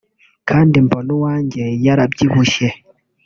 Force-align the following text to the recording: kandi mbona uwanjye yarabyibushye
kandi 0.49 0.75
mbona 0.85 1.09
uwanjye 1.17 1.63
yarabyibushye 1.85 2.67